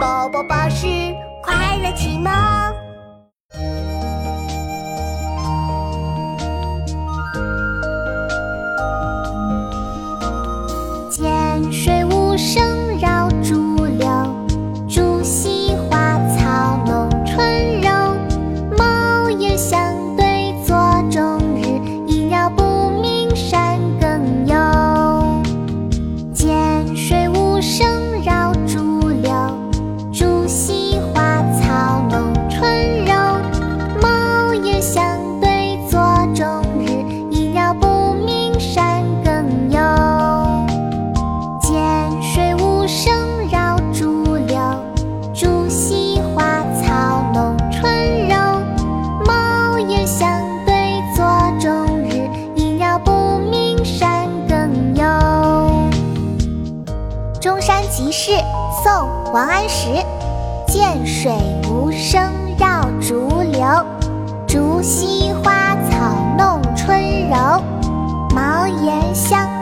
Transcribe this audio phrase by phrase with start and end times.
[0.00, 0.86] 宝宝巴士
[1.42, 2.39] 快乐启蒙。
[57.40, 58.32] 中山集市
[58.84, 58.92] 宋
[59.32, 59.88] 王安石。
[60.72, 61.32] 涧水
[61.68, 62.22] 无声
[62.56, 63.60] 绕竹流
[64.46, 67.36] 竹溪花草弄春柔
[68.32, 69.59] 茅檐香